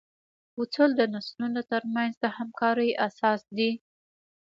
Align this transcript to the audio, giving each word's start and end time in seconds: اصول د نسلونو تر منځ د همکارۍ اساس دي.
اصول 0.61 0.89
د 0.95 1.01
نسلونو 1.13 1.61
تر 1.71 1.83
منځ 1.95 2.13
د 2.19 2.25
همکارۍ 2.37 2.89
اساس 3.07 3.41
دي. 3.57 3.71